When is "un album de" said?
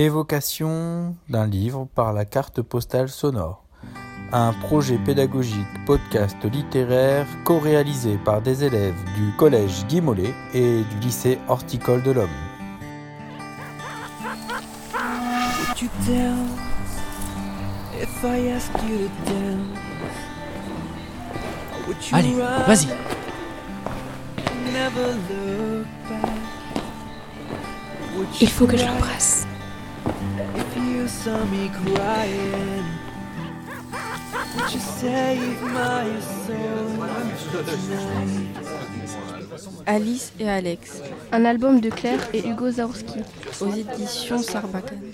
41.32-41.90